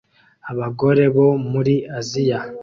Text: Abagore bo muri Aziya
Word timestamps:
Abagore 0.51 1.03
bo 1.15 1.27
muri 1.51 1.75
Aziya 1.97 2.39